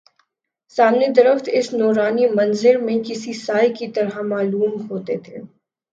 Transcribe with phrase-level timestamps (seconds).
[0.77, 5.37] سامنے درخت اس نورانی منظر میں کسی سائے کی طرح معلوم ہوتے تھے